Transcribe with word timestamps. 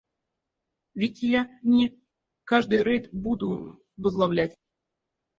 Ведь 0.95 1.21
я 1.21 1.47
не 1.61 2.01
каждый 2.43 2.81
рейд 2.81 3.11
буду 3.11 3.79
возглавлять. 3.97 4.57